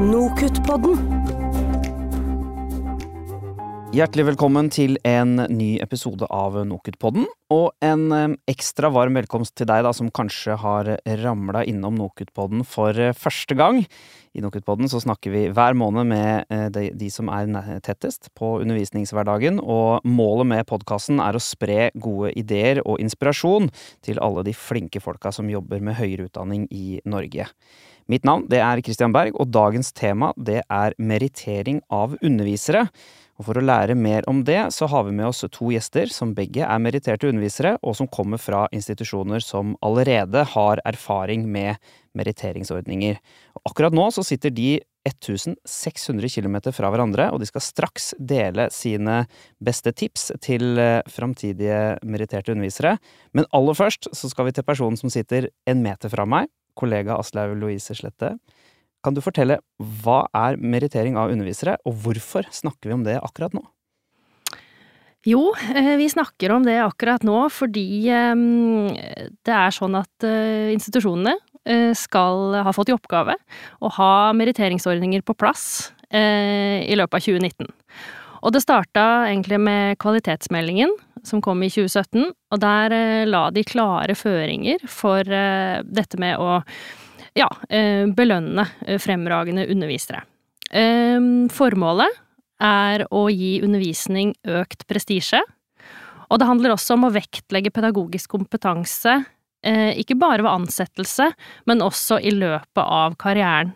[0.00, 0.96] Nokutt-podden.
[3.92, 7.26] Hjertelig velkommen til en ny episode av Nokutpodden.
[7.52, 10.88] Og en eh, ekstra varm velkomst til deg da, som kanskje har
[11.20, 13.82] ramla innom Nokutpodden for eh, første gang.
[14.32, 17.50] I Nokutpodden så snakker vi hver måned med eh, de som er
[17.84, 19.60] tettest på undervisningshverdagen.
[19.60, 23.68] Og målet med podkasten er å spre gode ideer og inspirasjon
[24.06, 27.50] til alle de flinke folka som jobber med høyere utdanning i Norge.
[28.10, 32.88] Mitt navn det er Christian Berg, og dagens tema det er merittering av undervisere.
[33.38, 36.34] Og For å lære mer om det, så har vi med oss to gjester som
[36.36, 41.78] begge er meritterte undervisere, og som kommer fra institusjoner som allerede har erfaring med
[42.18, 43.16] meritteringsordninger.
[43.64, 49.22] Akkurat nå så sitter de 1600 km fra hverandre, og de skal straks dele sine
[49.62, 52.98] beste tips til eh, framtidige meritterte undervisere.
[53.32, 57.18] Men aller først så skal vi til personen som sitter en meter fra meg, kollega
[57.20, 58.34] Aslaug Louise Slette.
[59.04, 63.54] Kan du fortelle hva er merittering av undervisere, og hvorfor snakker vi om det akkurat
[63.56, 63.64] nå?
[65.28, 68.44] Jo, eh, vi snakker om det akkurat nå fordi eh,
[69.44, 71.34] det er sånn at eh, institusjonene
[71.68, 73.36] eh, skal ha fått i oppgave
[73.84, 77.68] å ha meritteringsordninger på plass i løpet av 2019.
[78.42, 80.90] Og det starta egentlig med kvalitetsmeldingen
[81.26, 86.40] som kom i 2017, og der eh, la de klare føringer for eh, dette med
[86.40, 86.60] å
[87.38, 88.66] ja, eh, belønne
[89.02, 90.24] fremragende undervisere.
[90.70, 91.18] Eh,
[91.52, 92.20] Formålet
[92.60, 95.42] er å gi undervisning økt prestisje,
[96.30, 99.18] og det handler også om å vektlegge pedagogisk kompetanse,
[99.60, 101.26] ikke bare ved ansettelse,
[101.68, 103.74] men også i løpet av karrieren.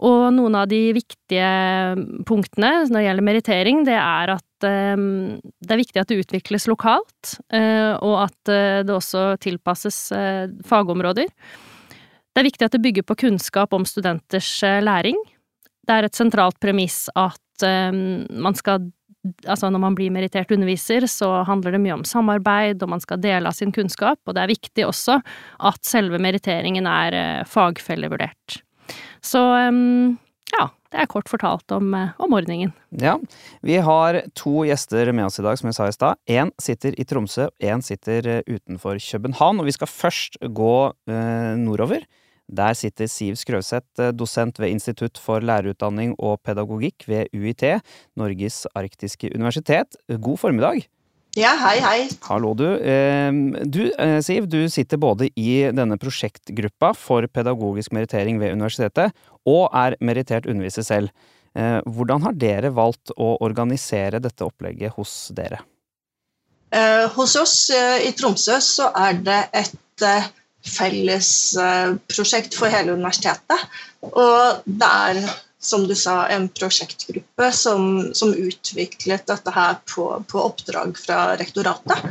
[0.00, 1.48] Og noen av de viktige
[2.28, 5.02] punktene når det gjelder merittering, det er at eh,
[5.36, 10.46] det er viktig at det utvikles lokalt, eh, og at eh, det også tilpasses eh,
[10.66, 11.28] fagområder.
[12.30, 14.48] Det er viktig at det bygger på kunnskap om studenters
[14.80, 15.18] læring.
[15.84, 18.88] Det er et sentralt premiss at eh, man skal
[19.20, 23.20] Altså, når man blir merittert underviser, så handler det mye om samarbeid, og man skal
[23.20, 25.18] dele av sin kunnskap, og det er viktig også
[25.68, 28.62] at selve meritteringen er fagfellevurdert.
[29.22, 29.40] Så
[30.56, 32.72] ja, det er kort fortalt om, eh, om ordningen.
[32.90, 33.18] Ja,
[33.62, 36.18] vi har to gjester med oss i dag, som jeg sa i stad.
[36.26, 39.60] Én sitter i Tromsø, én sitter eh, utenfor København.
[39.60, 40.74] Og vi skal først gå
[41.06, 42.02] eh, nordover.
[42.50, 47.62] Der sitter Siv Skrøseth, eh, dosent ved Institutt for lærerutdanning og pedagogikk ved UiT,
[48.18, 49.94] Norges arktiske universitet.
[50.08, 50.88] God formiddag.
[51.38, 52.08] Ja, hei, hei.
[52.26, 52.66] Hallo, du.
[52.66, 53.30] Eh,
[53.62, 59.14] Du, eh, Siv, du sitter både i denne prosjektgruppa for pedagogisk merittering ved universitetet,
[59.46, 61.10] og er merittert underviser selv.
[61.54, 65.60] Eh, Hvordan har dere valgt å organisere dette opplegget hos dere?
[66.72, 71.28] Eh, hos oss i Tromsø så er det et fellesprosjekt felles
[72.10, 73.62] prosjekt for hele universitetet.
[74.02, 75.20] Og det er,
[75.60, 82.06] som du sa, en prosjektgruppe som, som utviklet dette her på, på oppdrag fra rektoratet.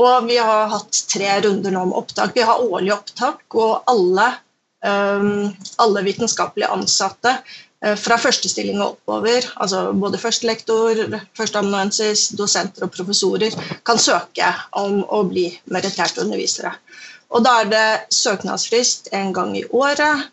[0.00, 2.32] Og vi har hatt tre runder nå med opptak.
[2.36, 4.30] Vi har årlig opptak, og alle,
[4.84, 5.52] um,
[5.84, 11.00] alle vitenskapelige ansatte eh, fra førstestilling og oppover, altså både førstelektor,
[11.36, 13.56] førsteamanuensis, dosenter og professorer,
[13.88, 16.72] kan søke om å bli meritterte undervisere.
[17.32, 20.28] Og da er det søknadsfrist en gang i året,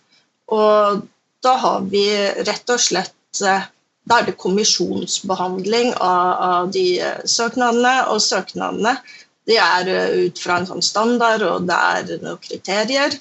[0.52, 1.08] og
[1.44, 2.06] da har vi
[2.48, 3.70] rett og slett eh,
[4.04, 8.98] Da er det kommisjonsbehandling av, av de eh, søknadene, og søknadene
[9.48, 13.16] de er eh, ut fra en sånn standard, og det er noen kriterier.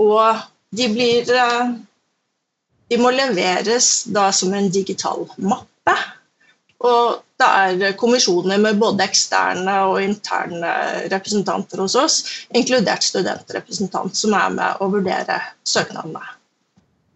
[0.00, 0.40] Og
[0.72, 1.28] de blir
[2.92, 5.94] De må leveres da som en digital mappe.
[6.84, 10.74] Og det er kommisjoner med både eksterne og interne
[11.12, 12.18] representanter hos oss,
[12.52, 16.41] inkludert studentrepresentant, som er med å vurdere søknadene.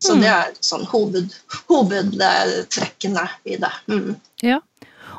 [0.07, 1.35] Så det er sånn hoved,
[1.71, 3.73] hovedtrekkene i det.
[3.91, 4.17] Mm.
[4.45, 4.61] Ja.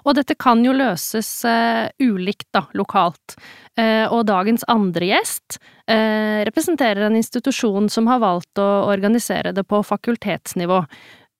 [0.08, 3.36] Og dette kan jo løses uh, ulikt, da, lokalt.
[3.78, 9.66] Uh, og dagens andre gjest uh, representerer en institusjon som har valgt å organisere det
[9.68, 10.82] på fakultetsnivå.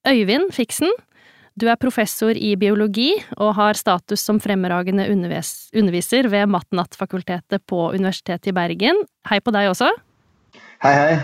[0.08, 0.92] Øyvind Fiksen,
[1.58, 7.88] du er professor i biologi og har status som fremragende undervis underviser ved Matnattfakultetet på
[7.96, 9.02] Universitetet i Bergen.
[9.32, 9.90] Hei på deg også.
[10.84, 11.16] Hei, hei.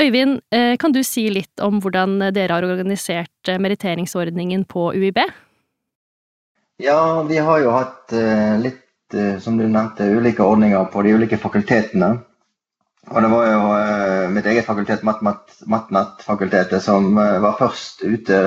[0.00, 5.18] Øyvind, eh, kan du si litt om hvordan dere har organisert eh, meritteringsordningen på UiB?
[6.80, 8.78] Ja, vi har jo hatt eh, litt,
[9.44, 12.14] som du nevnte, ulike ordninger på de ulike fakultetene.
[13.12, 18.38] Og det var jo mitt eget fakultet, Matnatt-fakultetet, som var først ute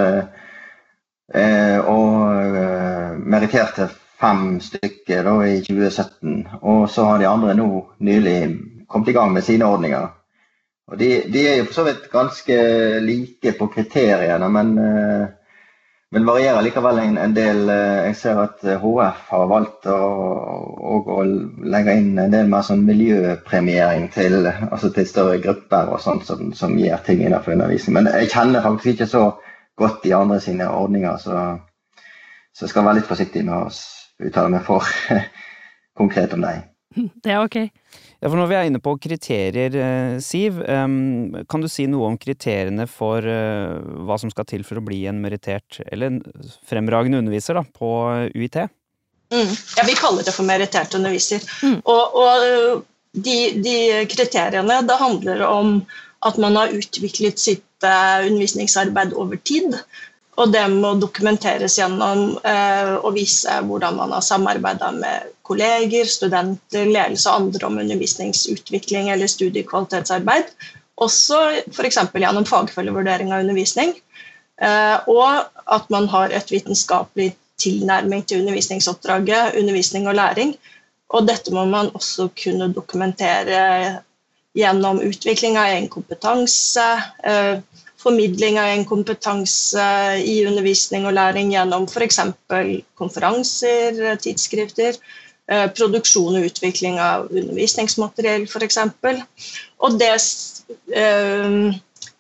[1.86, 2.58] og
[3.30, 6.48] meritterte fem stykker da, i 2017.
[6.64, 7.70] Og så har de andre nå
[8.10, 8.40] nylig
[8.90, 10.10] kommet i gang med sine ordninger.
[10.92, 12.56] Og de, de, er jo for så vidt ganske
[13.02, 15.24] like på kriteriene, men, eh,
[16.14, 17.64] men varierer likevel en, en, del.
[17.74, 21.24] Eh, jeg ser at HF har valgt å, å, å
[21.74, 26.54] legge inn en del mer sånn miljøpremiering til, altså til større grupper og sånt som,
[26.54, 27.98] som gir ting innenfor undervisning.
[27.98, 29.26] Men jeg kjenner faktisk ikke så
[29.82, 31.48] godt de andre sine ordninger, så,
[32.54, 34.86] så jeg skal være litt forsiktig med å uttale meg for
[36.00, 36.62] konkret om dem.
[36.96, 37.58] Det er ok.
[38.26, 42.16] Ja, for Når vi er inne på kriterier, eh, Siv, kan du si noe om
[42.18, 47.20] kriteriene for eh, hva som skal til for å bli en merittert, eller en fremragende
[47.22, 47.92] underviser, da, på
[48.34, 48.58] UiT?
[49.30, 49.52] Mm.
[49.78, 51.46] Ja, vi kaller det for merittert underviser.
[51.62, 51.78] Mm.
[51.86, 52.82] Og, og eh,
[53.30, 53.78] de, de,
[54.10, 55.76] kriteriene, det handler om
[56.26, 59.78] at man har utviklet sitt undervisningsarbeid over tid.
[60.36, 66.90] Og det må dokumenteres gjennom eh, å vise hvordan man har samarbeida med kolleger, studenter,
[66.90, 70.52] ledelse og andre om undervisningsutvikling eller studiekvalitetsarbeid.
[71.00, 71.40] Også
[71.72, 72.02] f.eks.
[72.12, 73.96] gjennom fagfølgevurdering av undervisning.
[74.60, 75.48] Eh, og
[75.78, 80.56] at man har et vitenskapelig tilnærming til undervisningsoppdraget, undervisning og læring.
[81.16, 84.02] Og dette må man også kunne dokumentere
[84.56, 86.86] gjennom utvikling av egen kompetanse.
[87.24, 87.60] Eh,
[88.06, 89.86] formidling av en kompetanse
[90.22, 92.20] i undervisning og læring gjennom f.eks.
[93.00, 95.00] konferanser, tidsskrifter,
[95.50, 98.80] eh, produksjon og utvikling av undervisningsmateriell f.eks.
[99.82, 101.74] Og det eh,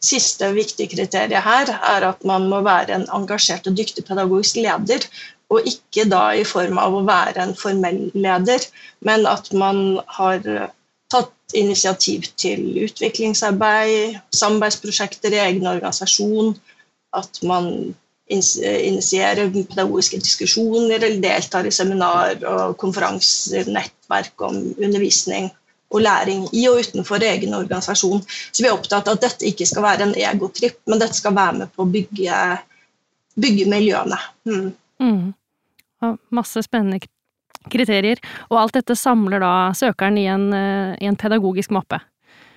[0.05, 5.05] siste viktige kriteriet her er at man må være en engasjert og dyktig pedagogisk leder.
[5.53, 8.65] Og ikke da i form av å være en formell leder,
[9.05, 10.41] men at man har
[11.11, 16.55] tatt initiativ til utviklingsarbeid, samarbeidsprosjekter i egen organisasjon.
[17.15, 17.95] At man
[18.27, 25.51] initierer pedagogiske diskusjoner eller deltar i seminar og konferanser, nettverk om undervisning
[25.93, 28.23] og læring i og utenfor egen organisasjon.
[28.25, 31.35] Så vi er opptatt av at dette ikke skal være en egotripp, men dette skal
[31.37, 32.41] være med på å bygge,
[33.37, 34.19] bygge miljøene.
[34.49, 34.71] Mm.
[34.99, 35.33] Mm.
[36.29, 36.99] masse spennende
[37.71, 38.21] kriterier.
[38.49, 42.01] Og alt dette samler da søkeren i en, eh, i en pedagogisk mappe.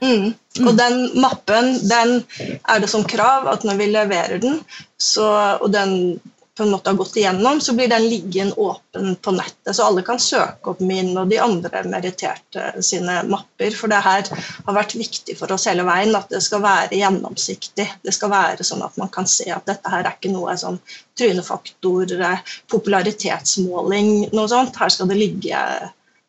[0.03, 0.35] Mm.
[0.63, 4.61] Og den mappen den er det som krav at når vi leverer den,
[4.99, 6.21] så, og den
[6.59, 9.77] på en måte har gått igjennom, så blir den liggende åpen på nettet.
[9.77, 13.71] Så alle kan søke opp min og de andre meritterte sine mapper.
[13.79, 14.27] For det her
[14.67, 17.87] har vært viktig for oss hele veien at det skal være gjennomsiktig.
[18.03, 20.81] Det skal være sånn at man kan se at dette her er ikke noe sånn
[21.21, 22.17] trynefaktor,
[22.75, 24.83] popularitetsmåling, noe sånt.
[24.83, 25.63] Her skal det ligge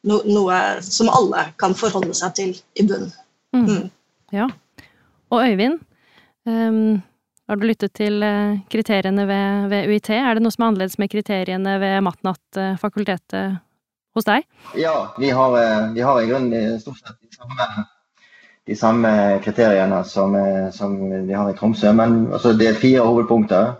[0.05, 3.09] no noe som alle kan forholde seg til i bunnen.
[3.57, 3.65] Mm.
[3.65, 3.85] Mm.
[4.37, 4.51] Ja.
[5.33, 5.81] Og Øyvind,
[6.45, 6.99] um
[7.49, 10.11] har du lyttet til eh, kriteriene ved, ved, UiT?
[10.13, 13.55] Er det noe som er annerledes med kriteriene ved Matnat-fakultetet
[14.13, 14.45] hos deg?
[14.77, 17.85] Ja, vi har, eh, vi har i grunnen stort sett de samme,
[18.69, 21.89] de samme kriteriene som, eh, som, vi har i Tromsø.
[21.97, 23.77] Men altså, det er fire hovedpunkter.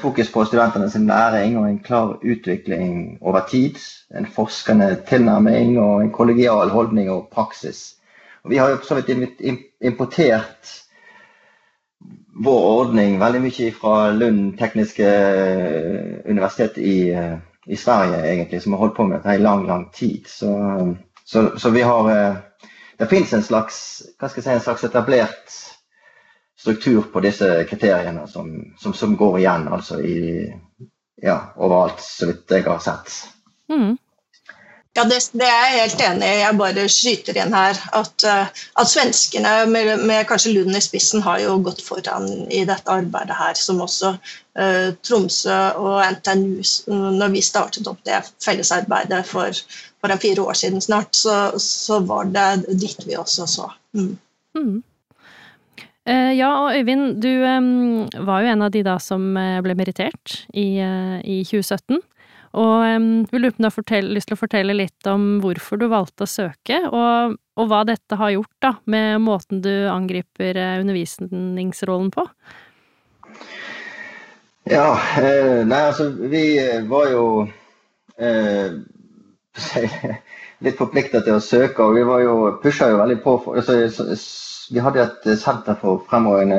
[0.00, 3.76] Fokus på studentenes læring og en klar utvikling over tid.
[4.16, 7.98] En forskende tilnærming og en kollegial holdning og praksis.
[8.44, 9.12] Og vi har jo så vidt
[9.84, 10.87] importert
[12.44, 18.72] vår ordning veldig mye fra Lund tekniske eh, universitet i, eh, i, Sverige, egentlig, som
[18.72, 20.28] har holdt på med dette i lang, lang tid.
[20.30, 20.52] Så,
[21.24, 22.36] så, så vi har eh,
[22.98, 23.76] Det fins en slags
[24.18, 25.52] hva skal jeg si, en slags etablert
[26.58, 28.48] struktur på disse kriteriene som,
[28.78, 30.48] som, som går igjen altså i,
[31.22, 33.14] ja, overalt, så vidt jeg har sett.
[33.70, 33.94] Mm.
[34.98, 36.38] Ja, det, det, er jeg helt enig i.
[36.40, 41.22] Jeg bare skyter inn her at, uh, at svenskene, med, med, kanskje Lund i spissen,
[41.22, 43.54] har jo gått foran i dette arbeidet her.
[43.54, 46.66] Som også uh, Tromsø og NTNU,
[47.14, 49.62] når vi startet opp det fellesarbeidet for,
[50.02, 53.70] for en fire år siden snart, så, så, var det dit vi også så.
[53.94, 54.16] Mm.
[54.58, 54.76] Mm.
[56.10, 59.30] Uh, ja, og Øyvind, du um, var jo en av de da som
[59.62, 60.72] ble merittert i,
[61.22, 62.02] i 2017.
[62.56, 66.30] Og um, vi du har lyst til å fortelle litt om hvorfor du valgte å
[66.30, 72.24] søke, og, og, hva dette har gjort da, med måten du angriper eh, undervisningsrollen på?
[74.68, 76.44] Ja, eh, nei altså vi
[76.88, 77.24] var jo
[78.16, 78.78] eh,
[80.64, 83.36] litt forplikta til å søke, og vi var jo, pusha jo veldig på.
[83.44, 84.16] For, altså,
[84.68, 86.58] vi hadde et senter for fremragende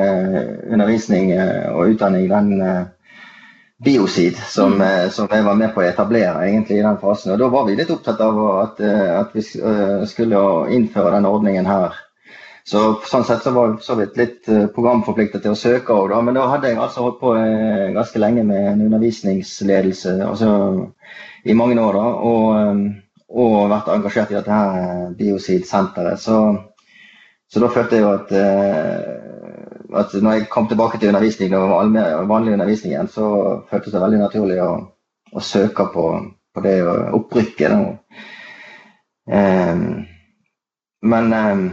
[0.72, 2.88] undervisning eh, og utdanning den eh,
[3.84, 4.80] Biosid, som, mm.
[4.80, 7.32] Eh, som, jeg var med på å etablere egentlig i den fasen.
[7.32, 10.42] Og Da var vi litt opptatt av at, eh, at vi eh, skulle
[10.76, 11.96] innføre denne ordningen her.
[12.68, 14.44] Så Sånn sett så var vi så vidt litt
[14.74, 17.32] programforpliktet til å søke òg, men da hadde jeg altså holdt på
[17.96, 20.50] ganske lenge med en undervisningsledelse altså
[21.48, 21.96] i mange år.
[21.96, 22.84] da, og,
[23.32, 26.20] og vært engasjert i dette her Biosid-senteret.
[26.20, 26.36] Så,
[27.48, 28.30] Så da følte jeg jo at,
[29.96, 33.26] at når jeg kom tilbake til undervisning, vanlig undervisning igjen, så
[33.70, 34.70] føltes det veldig naturlig å,
[35.32, 36.06] å søke på,
[36.54, 36.76] på, det
[37.16, 37.74] opprykket.
[39.30, 39.84] Um,
[41.02, 41.64] men um,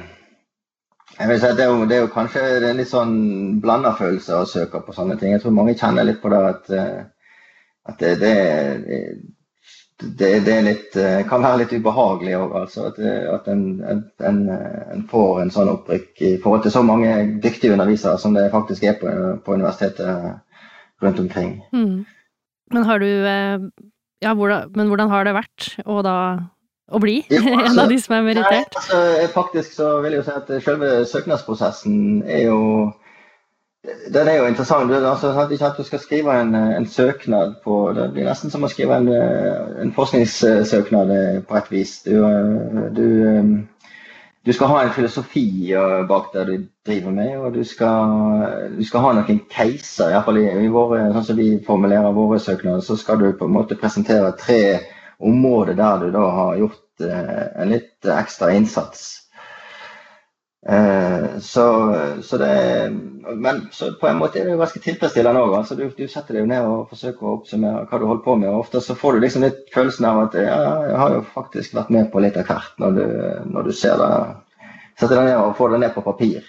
[1.20, 3.16] jeg vil si at det er, jo, det er jo kanskje en litt sånn
[3.62, 5.34] blanda følelse å søke på sånne ting.
[5.34, 7.00] Jeg tror mange kjenner litt på det at, eh,
[7.90, 8.34] at det, det,
[9.98, 12.56] det, det litt, eh, kan være litt ubehagelig òg.
[12.62, 13.00] Altså, at,
[13.34, 17.14] at en, en, en, får en sånn opprykk i forhold til så mange
[17.44, 19.14] dyktige undervisere som det faktisk er på,
[19.46, 20.38] på universitetet
[21.02, 21.58] rundt omkring.
[21.74, 22.06] Mm.
[22.74, 23.58] Men har du eh,
[24.22, 26.18] Ja, hvordan, men hvordan har det vært å da
[26.88, 28.78] å bli jo, altså, en av de som er merittert?
[28.78, 32.58] Nei, altså, faktisk så vil jeg jo si at selve søknadsprosessen er jo
[34.14, 34.90] den er jo interessant.
[34.90, 39.00] Du, altså, du skal skrive en, en, søknad på Det blir nesten som å skrive
[39.00, 39.10] en,
[39.82, 41.14] en forskningssøknad
[41.48, 41.94] på et vis.
[42.04, 42.16] Du,
[42.96, 43.08] du,
[44.46, 45.72] du, skal ha en filosofi
[46.10, 46.56] bak det du
[46.88, 50.12] driver med, og du skal, du skal ha noen caser.
[50.12, 53.80] Iallfall i, våre, sånn som vi formulerer våre søknader, så skal du på en måte
[53.80, 54.62] presentere tre
[55.18, 59.27] områder der du da har gjort eh, en litt ekstra innsats.
[60.66, 62.90] Eh, så, så det
[63.36, 65.54] Men så på en måte er det jo ganske tilfredsstillende òg.
[65.60, 68.50] Altså, du, du, setter deg ned og forsøker å oppsummere hva du holder på med.
[68.50, 70.58] og Ofte så får du liksom litt følelsen av at ja,
[70.90, 73.06] jeg har jo faktisk vært med på litt av hvert når du,
[73.54, 74.12] når du ser det.
[74.98, 76.42] Setter deg ned og får det ned på papir.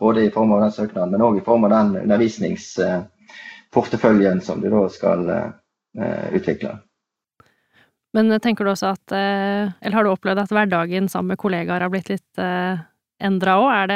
[0.00, 4.68] Både i form av den søknaden, men òg i form av den undervisningsporteføljen som du
[4.74, 5.48] da skal uh,
[6.36, 6.72] utvikle.
[8.14, 11.82] Men tenker du også at eh, Eller har du opplevd at hverdagen sammen med kollegaer
[11.82, 12.78] har blitt litt eh,
[13.24, 13.68] endra òg?
[13.74, 13.94] Er,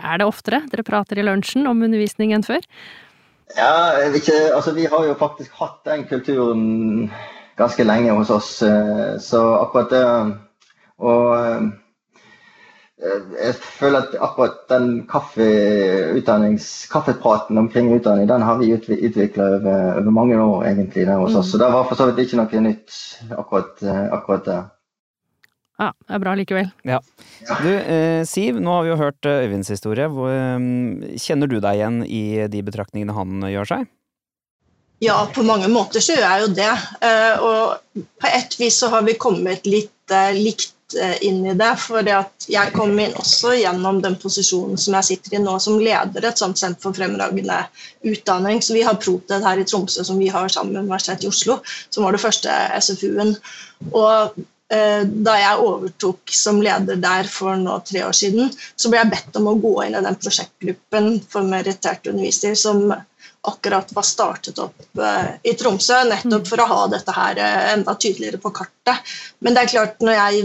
[0.00, 2.64] er, det oftere dere prater i lunsjen om undervisning enn før?
[3.56, 6.64] Ja, ikke, altså vi har jo faktisk hatt den kulturen
[7.58, 10.04] ganske lenge hos oss, eh, så akkurat det
[11.00, 11.72] Og
[13.00, 15.06] Eh, jeg føler at akkurat den
[16.92, 21.46] kaffepraten omkring utdanning, den har vi utvikla over, over, mange år egentlig der hos oss.
[21.46, 21.50] Mm.
[21.50, 22.90] Så det var for så vidt ikke noe nytt
[23.38, 24.62] akkurat, eh, akkurat der.
[25.80, 26.66] Ja, det er bra likevel.
[26.84, 26.98] Ja.
[27.62, 30.10] Du, eh, Siv, nå har vi jo hørt eh, Øyvinds historie.
[31.16, 33.88] Kjenner du deg igjen i de betraktningene han gjør seg?
[35.00, 36.72] Ja, på mange måter så gjør jeg jo det.
[37.40, 41.70] Og på et vis så har vi kommet litt likt Eh, inn i det.
[41.78, 46.26] For jeg kom inn også gjennom den posisjonen som jeg sitter i nå, som leder
[46.26, 47.60] et sånt senter for fremragende
[48.06, 48.62] utdanning.
[48.64, 51.60] Så vi har Proted her i Tromsø, som vi har sammen med Universitetet i Oslo,
[51.90, 53.36] som var det første SFU-en.
[53.92, 59.00] Og eh, da jeg overtok som leder der for nå tre år siden, så ble
[59.00, 62.84] jeg bedt om å gå inn i den prosjektgruppen for merittert undervisning som
[63.42, 67.94] akkurat var startet opp uh, i Tromsø, nettopp for å ha dette her uh, enda
[67.96, 69.12] tydeligere på kartet.
[69.40, 70.42] Men det er klart, når jeg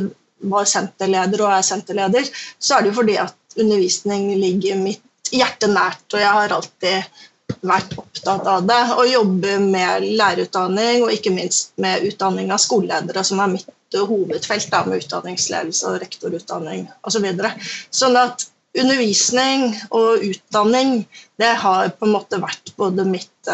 [0.51, 2.29] var senterleder og er senterleder,
[2.59, 7.21] så er det jo fordi at undervisning ligger mitt hjerte nært, og jeg har alltid
[7.65, 8.81] vært opptatt av det.
[8.97, 14.71] Og jobbe med lærerutdanning og ikke minst med utdanning av skoleledere, som er mitt hovedfelt
[14.71, 17.29] da, med utdanningsledelse og rektorutdanning osv.
[17.31, 21.05] Så sånn at undervisning og utdanning
[21.39, 23.51] det har på en måte vært både mitt,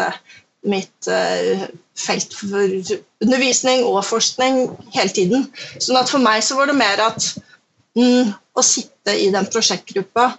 [0.66, 1.68] mitt eh,
[1.98, 4.64] felt for undervisning og forskning
[4.96, 5.46] hele tiden.
[5.78, 7.28] Sånn at for meg så var det mer at
[7.98, 10.32] mm, å sitte i den prosjektgruppa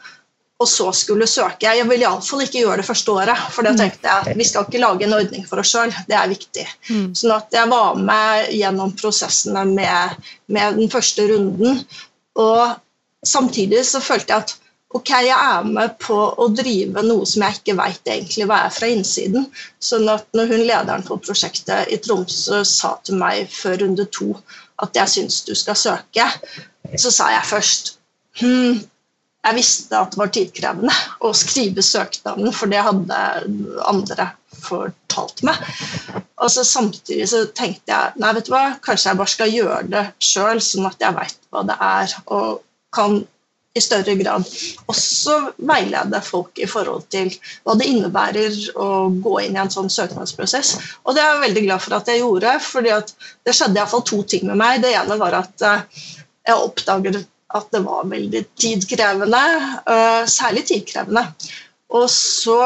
[0.61, 3.79] og så skulle søke Jeg vil iallfall ikke gjøre det første året, for da mm.
[3.81, 5.93] tenkte jeg at vi skal ikke lage en ordning for oss sjøl.
[6.07, 6.65] Det er viktig.
[6.89, 7.07] Mm.
[7.17, 11.81] Sånn at jeg var med gjennom prosessene med, med den første runden.
[12.39, 12.75] Og
[13.25, 14.55] samtidig så følte jeg at
[14.93, 18.75] ok, jeg er med på å drive noe som jeg ikke veit egentlig hva er
[18.75, 19.49] fra innsiden.
[19.81, 24.31] Sånn at når hun lederen for prosjektet i Tromsø sa til meg før runde to
[24.83, 26.29] at jeg syns du skal søke,
[26.99, 27.95] så sa jeg først
[28.41, 28.81] hm,
[29.43, 33.19] jeg visste at det var tidkrevende å skrive søknaden, for det hadde
[33.89, 34.29] andre
[34.63, 35.59] fortalt meg.
[36.39, 39.81] Og så Samtidig så tenkte jeg nei, vet du hva, kanskje jeg bare skal gjøre
[39.91, 42.15] det sjøl, sånn at jeg veit hva det er.
[42.31, 43.23] og kan
[43.73, 44.45] i større grad
[44.91, 45.35] også
[45.65, 47.31] veilede folk i forhold til
[47.65, 50.75] hva det innebærer å gå inn i en sånn søknadsprosess.
[51.03, 54.21] Og det er jeg veldig glad for at jeg gjorde, for det skjedde iallfall to
[54.29, 54.83] ting med meg.
[54.83, 56.03] Det ene var at eh,
[56.45, 57.23] jeg oppdaget
[57.57, 59.41] at det var veldig tidkrevende,
[59.89, 61.27] eh, særlig tidkrevende.
[61.93, 62.59] Og så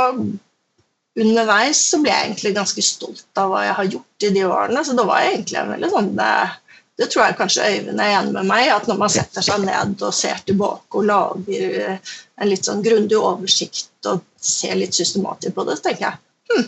[1.17, 4.85] underveis så ble jeg egentlig ganske stolt av hva jeg har gjort i de årene.
[4.85, 6.55] Så det var egentlig en veldig sånn det, eh,
[6.97, 10.01] det tror jeg kanskje Øyvind er enig med meg at når man setter seg ned
[10.01, 11.99] og ser tilbake og lager
[12.41, 16.17] en litt sånn grundig oversikt og ser litt systematisk på det, så tenker jeg
[16.49, 16.65] hm,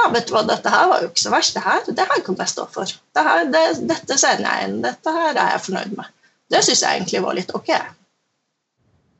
[0.00, 1.54] ja, vet du hva, dette her var jo ikke så verst.
[1.54, 2.96] Det her, det her kan jeg stå for.
[3.14, 4.80] Det her, det, dette sender jeg inn.
[4.84, 6.10] Dette her er jeg fornøyd med.
[6.50, 7.72] Det syns jeg egentlig var litt ok.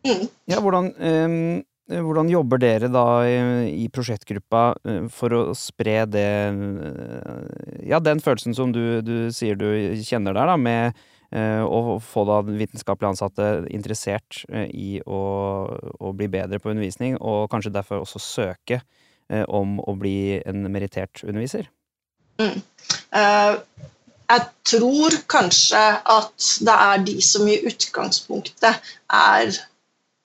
[0.06, 0.24] Mm.
[0.48, 3.36] Ja, hvordan, eh, hvordan jobber dere da i,
[3.84, 9.58] i prosjektgruppa eh, for å spre det eh, Ja, den følelsen som du, du sier
[9.60, 9.68] du
[10.00, 10.96] kjenner der, da, med
[11.30, 15.20] eh, å få da vitenskapelig ansatte interessert i å,
[16.00, 20.64] å bli bedre på undervisning, og kanskje derfor også søke eh, om å bli en
[20.72, 21.68] merittert underviser?
[22.40, 23.54] Eh,
[24.30, 25.80] jeg tror kanskje
[26.14, 29.58] at det er de som i utgangspunktet er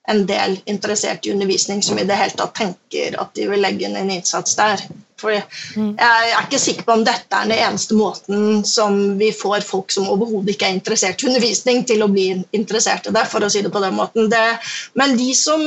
[0.07, 3.87] en del interessert i undervisning, som i det hele tatt tenker at de vil legge
[3.87, 4.83] inn en innsats der.
[5.17, 9.65] For jeg er ikke sikker på om dette er den eneste måten som vi får
[9.65, 13.45] folk som overhodet ikke er interessert i undervisning, til å bli interessert i det, for
[13.45, 14.29] å si det på den måten.
[14.29, 14.43] Det,
[14.99, 15.65] men, de som,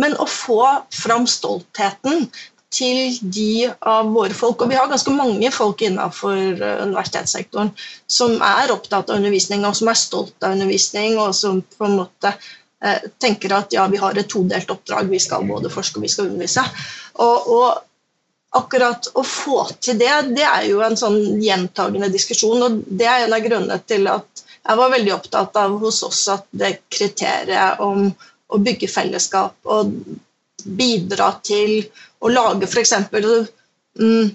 [0.00, 0.62] men å få
[0.94, 2.30] fram stoltheten
[2.72, 7.72] til de av våre folk, og vi har ganske mange folk innenfor eh, universitetssektoren
[8.10, 11.98] som er opptatt av undervisning, og som er stolt av undervisning, og som på en
[12.00, 16.06] måte eh, tenker at ja, vi har et todelt oppdrag, vi skal både forske og
[16.06, 16.64] vi skal undervise.
[17.20, 22.82] Og, og akkurat å få til det, det er jo en sånn gjentagende diskusjon, og
[22.88, 26.44] det er en av grunnene til at jeg var veldig opptatt av hos oss at
[26.54, 28.12] det kriteriet om
[28.52, 29.90] å bygge fellesskap og
[30.64, 31.82] bidra til
[32.22, 32.94] å lage f.eks.
[34.00, 34.30] Mm,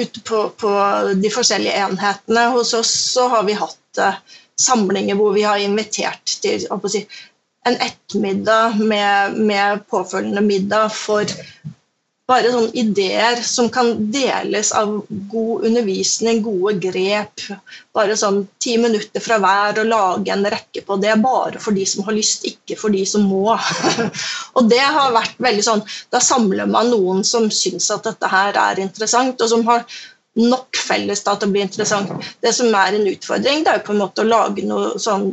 [0.00, 0.74] ute på, på,
[1.16, 4.18] de forskjellige enhetene hos oss så har vi hatt uh,
[4.60, 7.04] samlinger hvor vi har invitert til si,
[7.68, 11.28] en ettermiddag med, med påfølgende middag for
[12.30, 14.92] bare sånne ideer som kan deles av
[15.32, 17.42] god undervisning, gode grep.
[17.96, 21.16] Bare sånn ti minutter fra hver og lage en rekke på det.
[21.24, 23.56] Bare for de som har lyst, ikke for de som må.
[24.56, 28.56] og det har vært veldig sånn Da samler man noen som syns at dette her
[28.58, 29.84] er interessant, og som har
[30.38, 32.12] nok felles til å bli interessant.
[32.42, 35.32] Det som er en utfordring, det er jo på en måte å lage noe sånn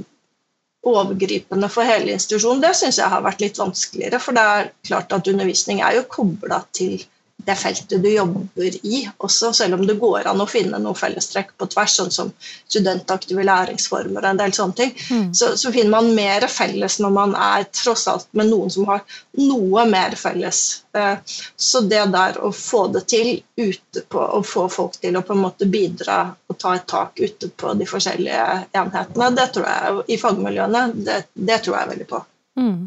[0.87, 4.21] overgripende for hele institusjonen, det syns jeg har vært litt vanskeligere.
[4.23, 6.97] For det er klart at undervisning er jo kobla til
[7.45, 11.53] det feltet du jobber i også, selv om det går an å finne noen fellestrekk
[11.57, 15.27] på tvers, sånn som studentaktive læringsformer og en del sånne ting, mm.
[15.37, 19.03] så, så, finner man mer felles når man er tross alt med noen som har
[19.37, 20.63] noe mer felles.
[20.97, 25.23] Eh, så det der å få det til ute på, å få folk til å
[25.27, 26.17] på en måte bidra
[26.49, 28.49] og ta et tak ute på de forskjellige
[28.81, 32.25] enhetene, det tror jeg i fagmiljøene, det, det tror jeg veldig på.
[32.57, 32.83] Mm.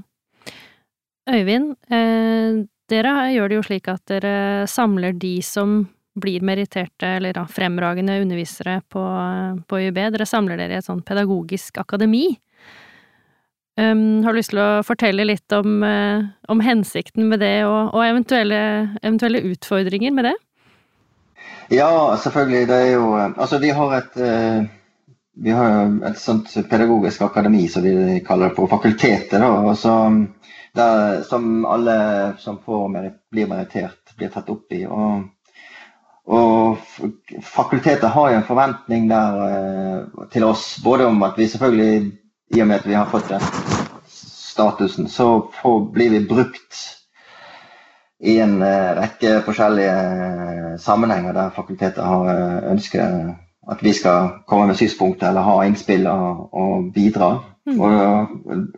[1.30, 4.35] Øyvind, eh dere gjør det jo slik at dere
[4.70, 5.83] samler de som
[6.20, 9.03] blir meritterte eller da, fremragende undervisere på,
[9.66, 10.00] på UiB.
[10.14, 12.26] Dere samler dere i et sånn pedagogisk akademi.
[13.81, 17.94] Um, har du lyst til å fortelle litt om, uh, om hensikten med det, og,
[17.94, 18.61] og eventuelle,
[19.00, 20.35] eventuelle, utfordringer med det?
[21.72, 21.88] Ja,
[22.20, 22.66] selvfølgelig.
[22.68, 24.20] Det er jo Altså, vi har et
[25.40, 29.38] vi har et sånt pedagogisk akademi, som vi kaller det på fakultetet.
[29.40, 29.94] da, og så
[30.76, 32.61] der, som alle som
[32.92, 34.85] merit, blir merittert, blir tatt opp i.
[34.87, 35.24] Og,
[36.30, 36.78] og
[37.42, 42.12] fakultetet har jo en forventning der eh, til oss, både om at vi selvfølgelig,
[42.54, 43.44] i og med at vi har fått den
[44.11, 46.80] statusen, så får, blir vi brukt
[48.20, 53.30] i en uh, rekke forskjellige uh, sammenhenger der fakultetet har ønsket
[53.70, 57.30] at vi skal komme med synspunkter eller ha innspill og, og bidra.
[57.68, 57.80] Mm.
[57.80, 58.28] Og,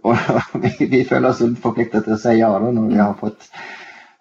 [0.05, 0.17] og
[0.65, 3.49] vi, vi, føler oss forpliktet til å si ja da, når vi har fått,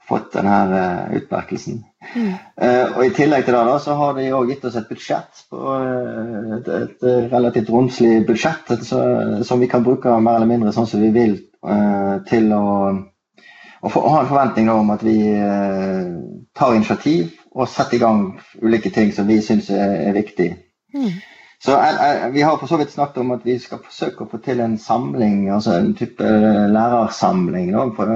[0.07, 1.81] fått denne uh, utmerkelsen.
[2.13, 2.31] Mm.
[2.61, 5.43] Uh, og I tillegg til det da, så har de òg gitt oss et budsjett,
[5.51, 9.03] på, uh, et, et, relativt romslig budsjett, så,
[9.47, 11.39] som vi kan bruke mer eller mindre sånn som vi vil
[12.25, 15.13] til å, å, få, å, ha en forventning om at vi
[16.57, 18.25] tar initiativ og sette i gang
[18.61, 20.49] ulike ting som vi syns er, er viktig.
[20.95, 21.11] Mm.
[21.61, 24.31] Så jeg, jeg, Vi har for så vidt snakket om at vi skal forsøke å
[24.31, 26.31] få til en samling, altså en type
[26.73, 27.69] lærersamling.
[27.75, 28.07] Da, på,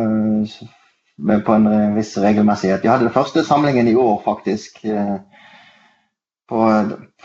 [1.45, 2.83] på, en viss regelmessighet.
[2.83, 4.81] Vi hadde den første samlingen i år, faktisk.
[4.85, 5.19] Eh,
[6.49, 6.63] på,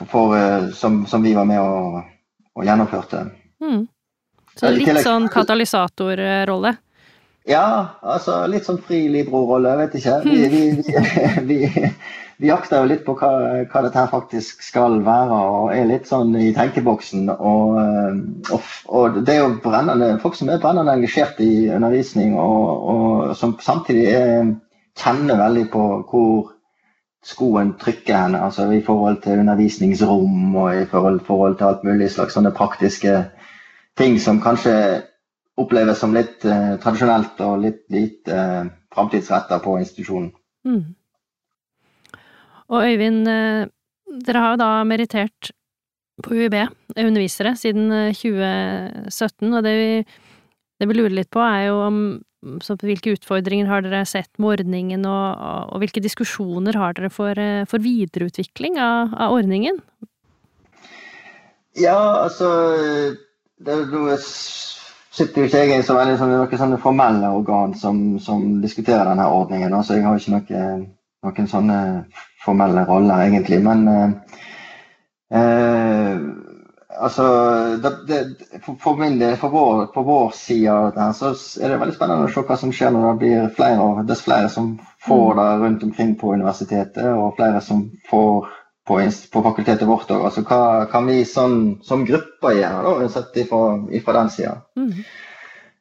[0.02, 2.02] for, eh, som, som, vi var med og,
[2.56, 3.24] og gjennomførte.
[3.64, 3.88] Mm.
[4.60, 6.74] Så litt sånn katalysatorrolle?
[7.50, 10.16] Ja, altså litt sånn fri Libro-rolle, jeg vet ikke.
[10.26, 10.98] Vi, vi, vi,
[11.48, 11.88] vi,
[12.40, 13.30] vi jakter jo litt på hva,
[13.64, 17.26] hva, dette her faktisk skal være, og er litt sånn i tenkeboksen.
[17.34, 22.38] Og, eh, og, og det er jo brennende, folk som er brennende engasjert i undervisning,
[22.38, 24.54] og, og som samtidig er,
[25.00, 26.54] kjenner veldig på hvor
[27.26, 32.08] skoen trykker henne, altså i forhold til undervisningsrom og i forhold, forhold til alt mulig
[32.14, 33.18] slags sånne praktiske
[34.00, 34.74] ting som kanskje
[35.60, 40.32] oppleves som litt eh, tradisjonelt og litt lite eh, framtidsretta på institusjonen.
[40.66, 40.82] Mm.
[42.70, 43.68] Og Øyvind, eh,
[44.26, 45.52] dere har jo da merittert
[46.24, 46.56] på UiB
[46.96, 49.92] undervisere siden 2017, eh, og det vi
[50.80, 51.96] Det vi lurer litt på, er jo om
[52.40, 57.66] hvilke utfordringer har dere sett med ordningen, og, og hvilke diskusjoner har dere for, eh,
[57.68, 59.76] for videreutvikling av, av, ordningen?
[61.76, 62.48] Ja, altså
[63.60, 64.06] det, Nå
[65.10, 69.26] sitter jo ikke jeg så veldig sånn, noen sånne formelle organ som, som diskuterer denne
[69.26, 69.74] ordningen.
[69.74, 70.68] altså Jeg har ikke noe,
[71.26, 71.80] noen sånne
[72.44, 73.60] formelle roller, egentlig.
[73.64, 74.38] Men eh,
[75.40, 76.20] eh
[77.00, 77.26] altså,
[77.82, 78.20] det, det,
[78.64, 81.96] for, for, min del, for vår, på vår side av dette, så er det veldig
[81.96, 84.72] spennende å se hva som skjer når det blir flere, dess flere som
[85.06, 85.40] får mm.
[85.40, 88.50] det rundt omkring på universitetet, og flere som får
[88.90, 88.98] på,
[89.32, 90.26] på fakultetet vårt òg.
[90.26, 94.54] Altså, hva kan vi sånn, som gruppe gjøre, da, sett ifra, ifra den sida?
[94.78, 95.04] Mm.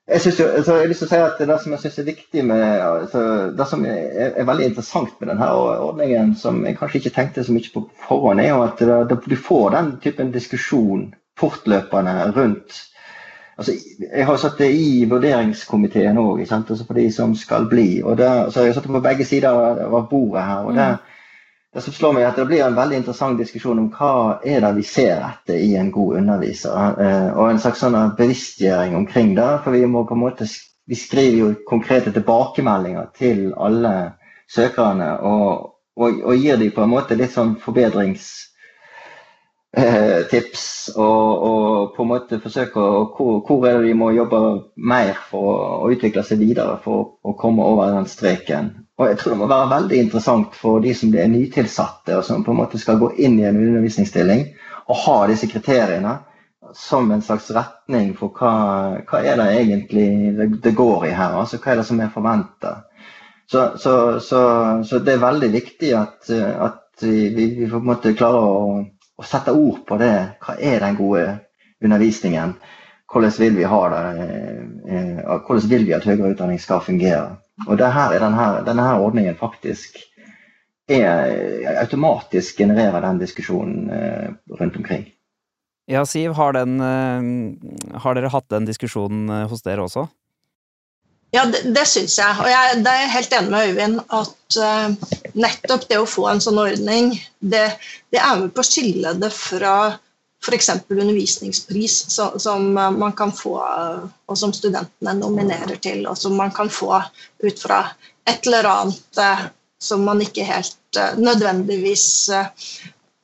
[0.09, 1.97] Jeg, synes jo, altså, jeg har lyst til å si at Det som jeg synes
[2.01, 3.23] er viktig med, altså,
[3.57, 5.49] det som er, er, veldig interessant med denne
[5.89, 9.19] ordningen, som jeg kanskje ikke tenkte så mye på forhånd, er jo at det, det,
[9.25, 12.81] du får den typen diskusjon fortløpende rundt
[13.57, 18.03] altså, Jeg har satt det i vurderingskomiteen òg, altså for de som skal bli.
[18.03, 19.49] og det, altså, Jeg satt på begge sider
[19.85, 20.65] av bordet her.
[20.65, 21.15] og det, mm
[21.73, 24.71] det som slår meg at det blir en veldig interessant diskusjon om hva er det
[24.79, 26.95] vi ser etter i en god underviser.
[27.05, 29.49] Eh, og en slags sånn bevisstgjøring omkring det.
[29.63, 30.49] For vi må på en måte
[30.89, 33.93] vi skriver jo konkrete tilbakemeldinger til alle
[34.49, 35.11] søkerne.
[35.29, 38.31] Og, og, og gir dem på en måte litt sånn forbedrings
[39.77, 40.25] Eh,
[40.95, 44.39] og, og, på en måte forsøker å hvor er det de må jobbe
[44.81, 48.71] mer for å utvikle seg videre for å komme over den streken.
[48.99, 52.43] Og jeg tror det må være veldig interessant for de som er nytilsatte og som
[52.43, 54.43] på en måte skal gå inn i en undervisningsstilling
[54.89, 56.17] og ha disse kriteriene
[56.75, 58.51] som en slags retning for hva,
[59.07, 60.09] hva er det egentlig
[60.61, 61.39] det, går i her.
[61.39, 62.75] altså Hva er det som er forventa.
[63.49, 64.41] Så, så, så,
[64.85, 68.59] så, det er veldig viktig at, at vi, vi, på en måte klarer å
[69.19, 70.15] å sette ord på det.
[70.43, 71.25] Hva er den gode
[71.83, 72.55] undervisningen?
[73.09, 74.03] Hvordan vil vi det?
[74.95, 77.39] Eh, hvordan vil vi at høyere utdanning skal fungere?
[77.67, 79.99] Og det her er denne, denne her ordningen faktisk
[80.89, 81.33] er,
[81.81, 85.09] automatisk genererer den diskusjonen eh, rundt omkring.
[85.89, 86.77] Ja, Siv, har, den,
[87.97, 90.05] har dere hatt den diskusjonen hos dere også?
[91.33, 92.37] Ja, det, det syns jeg.
[92.41, 96.25] Og jeg det er jeg helt enig med Øyvind at uh, nettopp det å få
[96.31, 97.65] en sånn ordning, det,
[98.09, 99.73] det er med på å skille det fra
[100.45, 100.69] f.eks.
[100.89, 106.37] undervisningspris, så, som uh, man kan få, uh, og som studentene nominerer til, og som
[106.39, 107.01] man kan få
[107.43, 107.83] ut fra
[108.29, 109.21] et eller annet
[109.81, 112.29] som man ikke helt nødvendigvis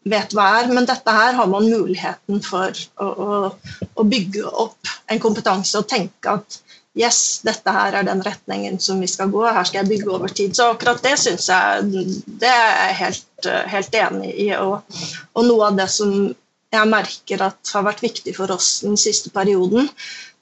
[0.10, 0.72] vet hva er.
[0.74, 2.74] Men dette her har man muligheten for
[3.04, 6.62] å, å, å bygge opp en kompetanse og tenke at
[6.96, 10.32] Yes, dette her er den retningen som vi skal gå, her skal jeg bygge over
[10.32, 10.54] tid.
[10.56, 11.90] Så akkurat det syns jeg
[12.40, 14.46] det er jeg helt, helt enig i.
[14.56, 15.02] Og,
[15.34, 16.14] og, noe av det som
[16.76, 19.90] jeg merker at har vært viktig for oss den siste perioden,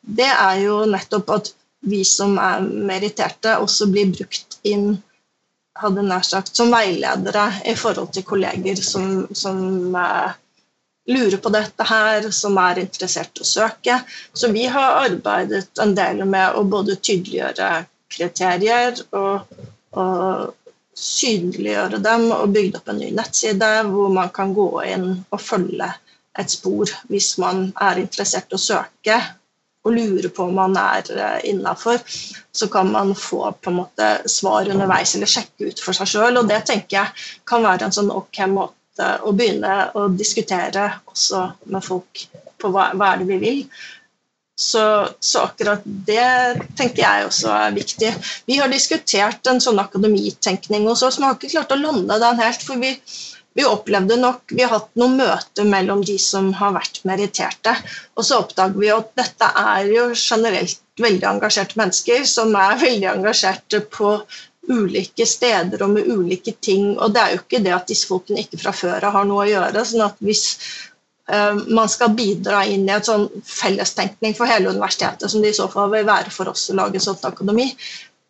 [0.03, 1.53] det er jo nettopp at
[1.87, 4.95] vi som er meritterte, også blir brukt inn
[5.79, 9.57] hadde nær sagt, som veiledere i forhold til kolleger som, som
[11.09, 13.99] lurer på dette her, som er interessert i å søke.
[14.33, 17.71] Så vi har arbeidet en del med å både tydeliggjøre
[18.13, 19.49] kriterier og,
[19.97, 20.53] og
[20.93, 25.89] synliggjøre dem og bygd opp en ny nettside hvor man kan gå inn og følge
[26.39, 29.17] et spor hvis man er interessert i å søke
[29.83, 31.99] og lurer på om man er eh, innafor,
[32.55, 36.39] så kan man få på en måte svar underveis eller sjekke ut for seg sjøl.
[36.39, 41.49] Og det tenker jeg kan være en sånn ok måte å begynne å diskutere også
[41.73, 42.23] med folk
[42.61, 43.61] på hva, hva er det vi vil.
[44.55, 48.11] Så, så, akkurat det tenker jeg også er viktig.
[48.45, 52.39] Vi har diskutert en sånn akademitenkning hos oss, men har ikke klart å lande den
[52.39, 52.61] helt.
[52.63, 52.93] For vi,
[53.53, 57.75] vi opplevde nok Vi har hatt noen møter mellom de som har vært meritterte,
[58.17, 63.09] og så oppdager vi at dette er jo generelt veldig engasjerte mennesker som er veldig
[63.15, 64.15] engasjerte på
[64.69, 66.93] ulike steder og med ulike ting.
[66.97, 69.45] Og det er jo ikke det at disse folkene ikke fra før av har noe
[69.45, 69.85] å gjøre.
[69.85, 70.45] sånn at hvis
[71.31, 75.59] uh, man skal bidra inn i et sånn fellestenkning for hele universitetet, som det i
[75.59, 77.71] så fall vil være for oss å lage sånt akademi,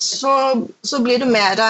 [0.03, 0.33] så,
[0.83, 1.61] så blir det mer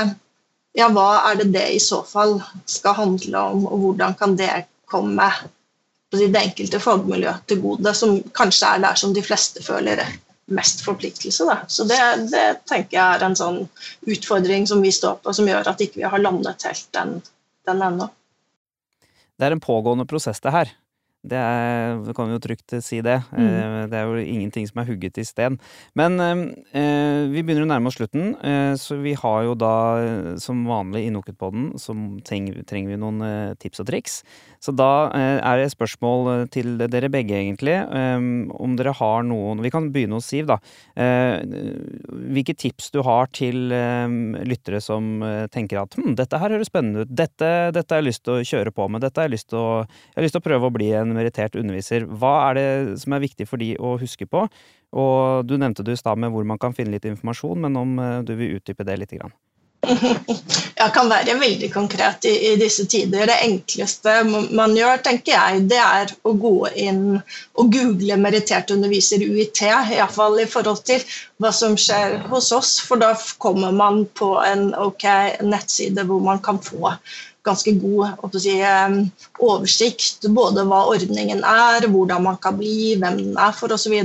[0.74, 4.52] ja, hva er det det i så fall skal handle om, og hvordan kan det
[4.90, 5.30] komme
[6.14, 10.04] det enkelte fagmiljøet til gode, som kanskje er der som de fleste føler
[10.54, 11.46] mest forpliktelse.
[11.48, 11.56] Da.
[11.68, 13.64] Så det, det, tenker jeg er en sånn
[14.06, 17.16] utfordring som vi står på, som gjør at ikke vi ikke har landet helt den,
[17.66, 18.10] den ennå.
[19.40, 20.74] Det er en pågående prosess, det her.
[21.24, 23.22] Det, er, kan vi jo trygt si det.
[23.32, 23.44] Mm.
[23.48, 25.56] Eh, det er jo ingenting som er hugget i sten.
[25.96, 30.32] Men eh, vi begynner å nærme oss slutten, eh, så vi har jo da eh,
[30.44, 31.96] som vanlig i Nokutpodden så
[32.28, 34.18] trenger, trenger vi noen eh, tips og triks.
[34.64, 37.76] Så da eh, er det et spørsmål til dere begge, egentlig.
[37.84, 40.58] om dere har noen Vi kan begynne hos Siv, da.
[40.96, 47.12] hvilke tips du har til lyttere som tenker at hm, dette her høres spennende ut,
[47.12, 49.60] dette, dette har jeg lyst til å kjøre på med, dette har jeg lyst til
[49.60, 52.08] å, jeg har lyst til å prøve å bli en merittert underviser.
[52.08, 52.68] Hva er det
[53.04, 54.48] som er viktig for de å huske på?
[54.94, 57.98] Og du nevnte det i stad med hvor man kan finne litt informasjon, men om
[58.00, 59.18] eh, du vil utdype det litt?
[59.18, 59.34] Grann.
[60.84, 63.26] Jeg kan være veldig konkret i, i, disse tider.
[63.30, 64.16] Det enkleste
[64.56, 67.04] man gjør, tenker jeg, det er å gå inn
[67.60, 69.64] og google merittert underviser UiT.
[69.64, 71.04] Iallfall i forhold til
[71.44, 72.78] hva som skjer hos oss.
[72.84, 75.08] For da kommer man på en ok
[75.44, 76.96] nettside hvor man kan få
[77.44, 78.54] ganske god si,
[79.44, 80.28] oversikt.
[80.32, 83.96] Både hva ordningen er, hvordan man kan bli, hvem den er for osv.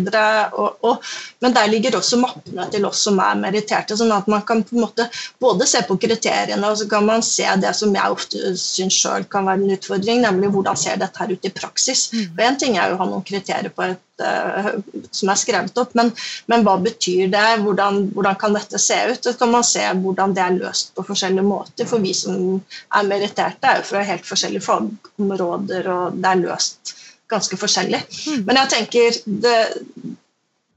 [1.39, 3.97] Men der ligger også mappene til oss som er meritterte.
[3.99, 5.09] sånn at man kan på en måte
[5.41, 9.29] både se på kriteriene og så kan man se det som jeg ofte syns sjøl
[9.31, 12.09] kan være en utfordring, nemlig hvordan ser dette her ut i praksis.
[12.13, 12.29] Mm.
[12.35, 15.95] For Én ting er jo å ha noen kriterier på et som er skrevet opp,
[15.99, 16.11] men,
[16.51, 17.47] men hva betyr det?
[17.65, 19.23] Hvordan, hvordan, kan dette se ut?
[19.25, 21.89] Så kan man se hvordan det er løst på forskjellige måter.
[21.89, 26.95] For vi som er meritterte, er jo fra helt forskjellige fagområder, og det er løst
[27.29, 28.01] ganske forskjellig.
[28.27, 28.45] Mm.
[28.47, 29.59] Men jeg tenker det,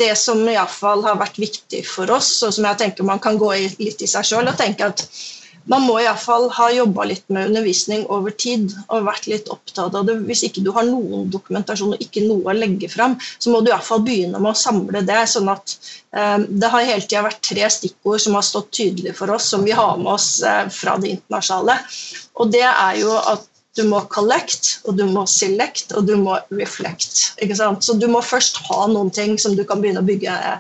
[0.02, 3.54] det som iallfall har vært viktig for oss, og som jeg tenker man kan gå
[3.58, 5.06] i, litt i seg sjøl og tenke at
[5.70, 10.08] man må iallfall ha jobba litt med undervisning over tid og vært litt opptatt av
[10.08, 10.18] det.
[10.26, 13.70] Hvis ikke du har noen dokumentasjon og ikke noe å legge fram, så må du
[13.72, 15.20] iallfall begynne med å samle det.
[15.30, 15.76] sånn at
[16.18, 19.64] eh, Det har hele tida vært tre stikkord som har stått tydelig for oss, som
[19.68, 21.78] vi har med oss eh, fra det internasjonale.
[22.42, 23.48] Og det er jo at
[23.78, 27.38] du må collect, og du må select, og du må reflect.
[27.40, 30.60] Så du må først ha noen ting som du kan begynne å bygge Eh,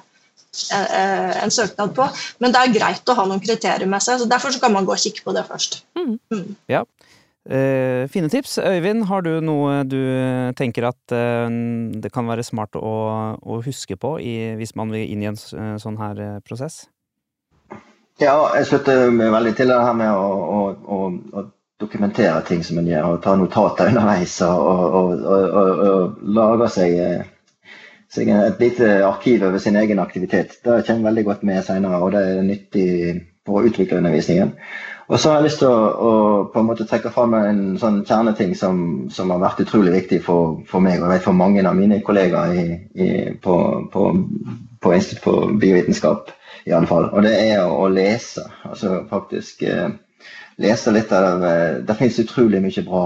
[0.51, 2.07] en søknad på.
[2.43, 4.87] Men det er greit å ha noen kriterier med seg, så derfor så kan man
[4.87, 5.81] gå og kikke på det først.
[5.95, 6.17] Mm.
[6.33, 6.49] Mm.
[6.71, 6.83] Ja.
[7.41, 8.59] Uh, fine tips.
[8.61, 9.97] Øyvind, har du noe du
[10.59, 11.47] tenker at uh,
[12.03, 12.91] det kan være smart å,
[13.41, 15.39] å huske på i, hvis man vil inn i en
[15.81, 16.83] sånn her prosess?
[18.21, 20.99] Ja, jeg slutter meg veldig til det her med å, å, å,
[21.41, 21.45] å
[21.81, 26.99] dokumentere ting som en gjør, og ta notater underveis og, og, og lage seg
[28.11, 30.57] seg et lite arkiv over sin egen aktivitet.
[30.63, 32.87] Det kommer veldig godt med senere, og det er nyttig
[33.47, 34.51] for å utvikle undervisningen.
[35.11, 38.53] Og så har jeg lyst til å, å en måte trekke fram en sånn kjerneting
[38.55, 38.77] som,
[39.11, 41.99] som, har vært utrolig viktig for, for, meg og jeg vet for mange av mine
[42.05, 43.09] kollegaer i, i,
[43.43, 43.57] på,
[43.91, 44.05] på,
[44.79, 46.31] på Institutt for biovitenskap.
[46.69, 47.07] I alle fall.
[47.09, 48.43] Og det er å, å lese.
[48.67, 49.87] Altså faktisk eh,
[50.61, 53.05] lese litt av eh, Det finnes utrolig mye bra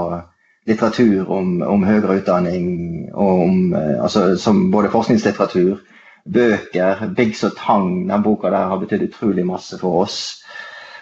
[0.66, 5.78] litteratur om, om høyere utdanning, om, eh, altså, som både forskningslitteratur,
[6.26, 7.06] bøker.
[7.18, 10.18] Biggs og Tang, den boka der har betydd utrolig masse for oss.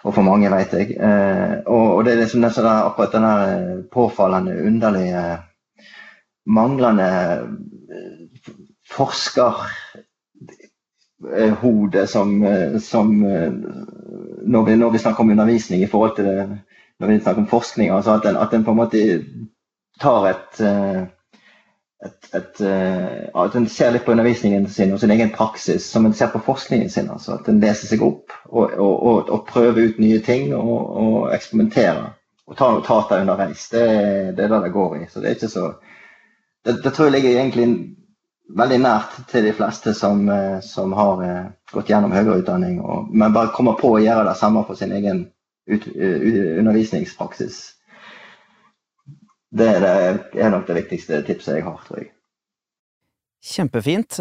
[0.03, 0.97] Og for mange, vet jeg.
[0.99, 5.23] Eh, og, det er liksom det der, akkurat den der eh, påfallende, underlige,
[6.45, 7.07] manglende
[8.91, 9.69] forskerhodet
[11.23, 12.33] forskerhode som,
[12.79, 13.13] som
[14.43, 16.59] når, vi, når vi snakker om undervisning i forhold til det
[16.99, 18.99] når vi snakker om forskning, altså at en, at en på en måte
[19.99, 21.01] tar et, eh,
[22.05, 26.05] et, et, eh, At en ser litt på undervisningen sin og sin egen praksis som
[26.05, 27.09] en ser på forskningen sin.
[27.09, 31.29] altså At en leser seg opp og, og, og, og prøver ut nye ting og,
[31.33, 32.13] eksperimenterer.
[32.47, 33.69] Og tar notater underveis.
[33.71, 33.83] Det,
[34.37, 35.09] det er det det går i.
[35.09, 35.73] Så det er ikke så
[36.63, 37.95] Det, det tror jeg ligger egentlig
[38.55, 41.23] veldig nært til de fleste som, eh, som har
[41.73, 44.93] gått gjennom høyere utdanning, og, men bare kommer på å gjøre det samme for sin
[44.95, 45.25] egen
[45.67, 47.57] ut, undervisningspraksis.
[49.53, 52.11] Det er, nok det viktigste tipset jeg har, tror jeg.
[53.43, 54.15] Kjempefint.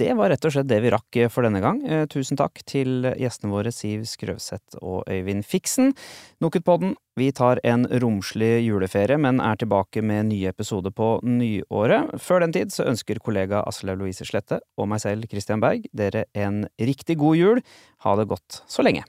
[0.00, 1.82] Det var rett og slett det vi rakk for denne gang.
[1.84, 5.92] Eh, tusen takk til gjestene våre Siv Skrøvseth og Øyvind Fiksen.
[6.40, 12.16] Nokutpodden, vi tar en romslig juleferie, men er tilbake med nye episoder på nyåret.
[12.24, 16.24] Før den tid så ønsker kollega Aslaug Louise Slette og meg selv, Christian Berg, dere
[16.32, 17.66] en riktig god jul.
[18.08, 19.04] Ha det godt så lenge.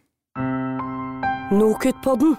[1.56, 2.36] Nokutpodden